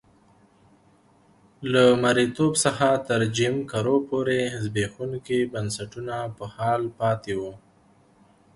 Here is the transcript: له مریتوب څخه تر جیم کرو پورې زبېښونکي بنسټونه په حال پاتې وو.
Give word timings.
له 1.71 1.83
مریتوب 2.03 2.53
څخه 2.65 2.87
تر 3.07 3.21
جیم 3.35 3.55
کرو 3.71 3.95
پورې 4.09 4.39
زبېښونکي 4.63 5.39
بنسټونه 5.53 6.15
په 6.37 6.45
حال 6.55 6.81
پاتې 6.99 7.33
وو. 7.39 7.53